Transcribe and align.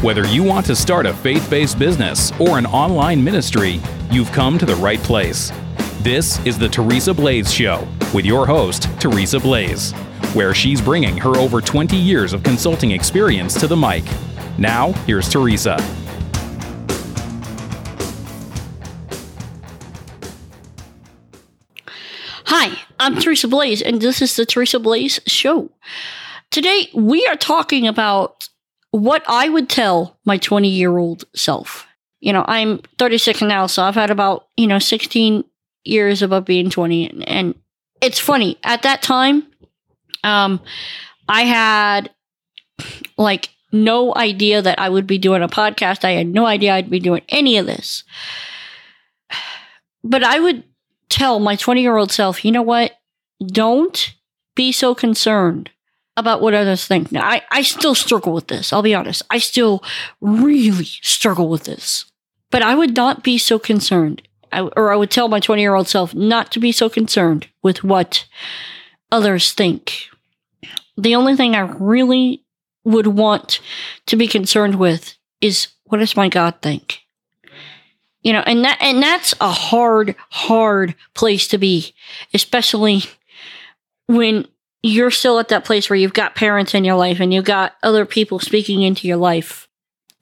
Whether 0.00 0.24
you 0.28 0.44
want 0.44 0.64
to 0.66 0.76
start 0.76 1.06
a 1.06 1.12
faith 1.12 1.50
based 1.50 1.76
business 1.76 2.30
or 2.38 2.56
an 2.56 2.66
online 2.66 3.22
ministry, 3.24 3.80
you've 4.12 4.30
come 4.30 4.56
to 4.56 4.64
the 4.64 4.76
right 4.76 5.00
place. 5.00 5.50
This 6.02 6.38
is 6.46 6.56
the 6.56 6.68
Teresa 6.68 7.12
Blaes 7.12 7.52
Show 7.52 7.84
with 8.14 8.24
your 8.24 8.46
host, 8.46 8.84
Teresa 9.00 9.40
Blaes, 9.40 9.90
where 10.34 10.54
she's 10.54 10.80
bringing 10.80 11.16
her 11.16 11.36
over 11.36 11.60
20 11.60 11.96
years 11.96 12.32
of 12.32 12.44
consulting 12.44 12.92
experience 12.92 13.58
to 13.58 13.66
the 13.66 13.76
mic. 13.76 14.04
Now, 14.56 14.92
here's 15.04 15.28
Teresa. 15.28 15.76
Hi, 22.44 22.78
I'm 23.00 23.16
Teresa 23.16 23.48
Blaes, 23.48 23.82
and 23.82 24.00
this 24.00 24.22
is 24.22 24.36
the 24.36 24.46
Teresa 24.46 24.78
Blaes 24.78 25.18
Show. 25.26 25.70
Today, 26.52 26.88
we 26.94 27.26
are 27.26 27.34
talking 27.34 27.88
about 27.88 28.48
what 28.90 29.22
I 29.28 29.48
would 29.48 29.68
tell 29.68 30.18
my 30.24 30.38
20 30.38 30.68
year 30.68 30.96
old 30.96 31.24
self. 31.34 31.86
You 32.20 32.32
know, 32.32 32.44
I'm 32.48 32.80
36 32.98 33.42
now, 33.42 33.66
so 33.66 33.82
I've 33.82 33.94
had 33.94 34.10
about, 34.10 34.48
you 34.56 34.66
know, 34.66 34.80
16 34.80 35.44
years 35.84 36.22
about 36.22 36.46
being 36.46 36.68
20. 36.68 37.24
And 37.26 37.54
it's 38.00 38.18
funny, 38.18 38.58
at 38.64 38.82
that 38.82 39.02
time, 39.02 39.46
um, 40.24 40.60
I 41.28 41.42
had 41.42 42.10
like 43.16 43.50
no 43.70 44.14
idea 44.16 44.62
that 44.62 44.80
I 44.80 44.88
would 44.88 45.06
be 45.06 45.18
doing 45.18 45.42
a 45.42 45.48
podcast. 45.48 46.04
I 46.04 46.12
had 46.12 46.26
no 46.26 46.46
idea 46.46 46.74
I'd 46.74 46.90
be 46.90 47.00
doing 47.00 47.22
any 47.28 47.56
of 47.56 47.66
this. 47.66 48.04
But 50.02 50.24
I 50.24 50.40
would 50.40 50.64
tell 51.08 51.38
my 51.38 51.56
20 51.56 51.82
year 51.82 51.96
old 51.96 52.10
self, 52.10 52.44
you 52.44 52.52
know 52.52 52.62
what? 52.62 52.92
Don't 53.46 54.14
be 54.54 54.72
so 54.72 54.94
concerned 54.94 55.70
about 56.18 56.42
what 56.42 56.54
others 56.54 56.86
think. 56.86 57.12
Now, 57.12 57.24
I, 57.24 57.42
I 57.50 57.62
still 57.62 57.94
struggle 57.94 58.32
with 58.32 58.48
this. 58.48 58.72
I'll 58.72 58.82
be 58.82 58.94
honest. 58.94 59.22
I 59.30 59.38
still 59.38 59.82
really 60.20 60.84
struggle 60.84 61.48
with 61.48 61.64
this. 61.64 62.04
But 62.50 62.62
I 62.62 62.74
would 62.74 62.96
not 62.96 63.22
be 63.22 63.38
so 63.38 63.58
concerned. 63.58 64.22
I, 64.50 64.62
or 64.62 64.92
I 64.92 64.96
would 64.96 65.10
tell 65.10 65.28
my 65.28 65.40
20 65.40 65.60
year 65.62 65.74
old 65.74 65.88
self 65.88 66.14
not 66.14 66.50
to 66.52 66.60
be 66.60 66.72
so 66.72 66.88
concerned 66.88 67.48
with 67.62 67.84
what 67.84 68.26
others 69.12 69.52
think. 69.52 70.08
The 70.96 71.14
only 71.14 71.36
thing 71.36 71.54
I 71.54 71.60
really 71.60 72.44
would 72.84 73.06
want 73.06 73.60
to 74.06 74.16
be 74.16 74.26
concerned 74.26 74.76
with 74.76 75.14
is 75.40 75.68
what 75.84 75.98
does 75.98 76.16
my 76.16 76.28
God 76.28 76.56
think? 76.62 77.00
You 78.22 78.32
know, 78.32 78.42
and 78.46 78.64
that 78.64 78.78
and 78.80 79.02
that's 79.02 79.34
a 79.40 79.50
hard, 79.50 80.16
hard 80.30 80.94
place 81.14 81.46
to 81.48 81.58
be, 81.58 81.94
especially 82.34 83.02
when 84.06 84.48
you're 84.88 85.10
still 85.10 85.38
at 85.38 85.48
that 85.48 85.64
place 85.64 85.90
where 85.90 85.98
you've 85.98 86.14
got 86.14 86.34
parents 86.34 86.74
in 86.74 86.84
your 86.84 86.96
life 86.96 87.20
and 87.20 87.32
you've 87.32 87.44
got 87.44 87.74
other 87.82 88.06
people 88.06 88.38
speaking 88.38 88.82
into 88.82 89.06
your 89.06 89.16
life. 89.16 89.68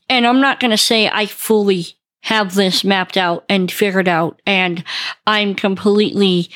And 0.09 0.27
I'm 0.27 0.41
not 0.41 0.61
going 0.61 0.73
to 0.73 0.77
say 0.77 1.09
I 1.09 1.27
fully 1.27 1.87
have 2.23 2.55
this 2.55 2.83
mapped 2.83 3.17
out 3.17 3.45
and 3.49 3.71
figured 3.71 4.09
out 4.09 4.43
and 4.45 4.83
I'm 5.27 5.55
completely 5.55 6.51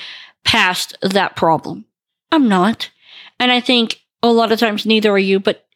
past 0.44 0.97
that 1.02 1.36
problem. 1.36 1.84
I'm 2.33 2.48
not. 2.48 2.91
And 3.39 3.52
I 3.52 3.61
think 3.61 4.00
a 4.22 4.28
lot 4.28 4.50
of 4.50 4.58
times 4.58 4.84
neither 4.84 5.11
are 5.12 5.19
you, 5.19 5.39
but 5.39 5.67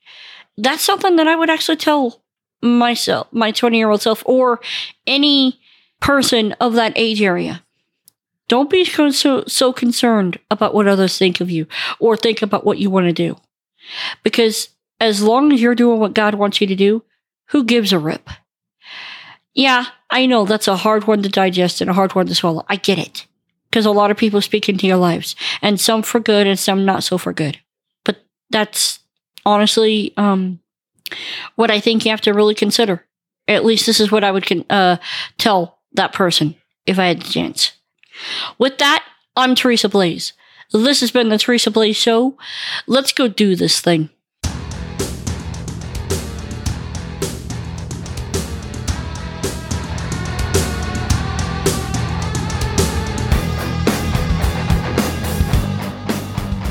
that's 0.56 0.82
something 0.82 1.16
that 1.16 1.28
I 1.28 1.36
would 1.36 1.50
actually 1.50 1.76
tell 1.76 2.22
myself, 2.62 3.28
my 3.32 3.52
20 3.52 3.76
year 3.76 3.90
old 3.90 4.02
self, 4.02 4.22
or 4.26 4.60
any 5.06 5.60
person 6.00 6.52
of 6.60 6.74
that 6.74 6.92
age 6.96 7.22
area. 7.22 7.62
Don't 8.48 8.70
be 8.70 8.84
so, 8.84 9.44
so 9.46 9.72
concerned 9.72 10.38
about 10.50 10.74
what 10.74 10.86
others 10.86 11.16
think 11.16 11.40
of 11.40 11.50
you 11.50 11.66
or 11.98 12.16
think 12.16 12.42
about 12.42 12.64
what 12.64 12.78
you 12.78 12.90
want 12.90 13.06
to 13.06 13.12
do. 13.12 13.36
Because 14.22 14.68
as 15.00 15.22
long 15.22 15.52
as 15.52 15.60
you're 15.60 15.74
doing 15.74 15.98
what 15.98 16.14
God 16.14 16.34
wants 16.34 16.60
you 16.60 16.66
to 16.66 16.76
do, 16.76 17.02
who 17.48 17.64
gives 17.64 17.92
a 17.92 17.98
rip? 17.98 18.28
Yeah, 19.54 19.86
I 20.10 20.26
know 20.26 20.44
that's 20.44 20.68
a 20.68 20.76
hard 20.76 21.06
one 21.06 21.22
to 21.22 21.28
digest 21.28 21.80
and 21.80 21.88
a 21.88 21.94
hard 21.94 22.14
one 22.14 22.26
to 22.26 22.34
swallow. 22.34 22.64
I 22.68 22.76
get 22.76 22.98
it. 22.98 23.26
Because 23.70 23.86
a 23.86 23.90
lot 23.90 24.10
of 24.10 24.16
people 24.16 24.40
speak 24.40 24.68
into 24.68 24.86
your 24.86 24.98
lives, 24.98 25.34
and 25.60 25.80
some 25.80 26.02
for 26.02 26.20
good 26.20 26.46
and 26.46 26.56
some 26.56 26.84
not 26.84 27.02
so 27.02 27.18
for 27.18 27.32
good. 27.32 27.58
But 28.04 28.24
that's 28.50 29.00
honestly 29.44 30.12
um, 30.16 30.60
what 31.56 31.72
I 31.72 31.80
think 31.80 32.04
you 32.04 32.12
have 32.12 32.20
to 32.22 32.34
really 32.34 32.54
consider. 32.54 33.04
At 33.48 33.64
least 33.64 33.86
this 33.86 33.98
is 33.98 34.12
what 34.12 34.22
I 34.22 34.30
would 34.30 34.46
con- 34.46 34.64
uh, 34.70 34.98
tell 35.38 35.80
that 35.94 36.12
person 36.12 36.54
if 36.86 37.00
I 37.00 37.06
had 37.06 37.22
the 37.22 37.28
chance. 37.28 37.72
With 38.58 38.78
that, 38.78 39.04
I'm 39.36 39.54
Teresa 39.54 39.88
Blaes. 39.88 40.32
This 40.72 41.00
has 41.00 41.10
been 41.10 41.28
the 41.28 41.38
Teresa 41.38 41.70
Blaes 41.70 41.96
Show. 41.96 42.36
Let's 42.86 43.12
go 43.12 43.28
do 43.28 43.56
this 43.56 43.80
thing. 43.80 44.10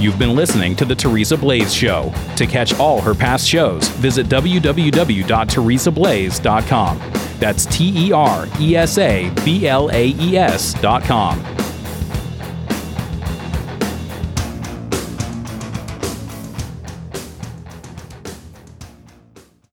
You've 0.04 0.20
been 0.20 0.36
listening 0.36 0.76
to 0.76 0.84
The 0.84 0.96
Teresa 0.96 1.38
Blaes 1.38 1.74
Show. 1.74 2.14
To 2.36 2.46
catch 2.46 2.78
all 2.78 3.00
her 3.00 3.16
past 3.16 3.48
shows, 3.48 3.88
visit 3.88 4.28
www.teresablaes.com. 4.28 7.23
That's 7.44 7.66
T 7.66 8.08
E 8.08 8.14
R 8.14 8.48
E 8.58 8.78
S 8.78 8.98
A 8.98 9.30
B 9.44 9.68
L 9.68 9.90
A 9.92 10.12
E 10.12 10.38
S 10.38 10.74
dot 10.76 11.04
com. 11.04 11.63